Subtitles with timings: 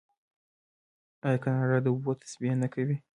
[1.27, 2.95] آیا کاناډا د اوبو تصفیه نه کوي؟